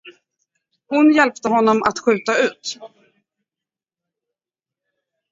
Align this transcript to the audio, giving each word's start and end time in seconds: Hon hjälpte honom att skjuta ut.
Hon 0.87 1.13
hjälpte 1.13 1.49
honom 1.49 1.83
att 1.83 1.99
skjuta 1.99 2.37
ut. 2.37 2.79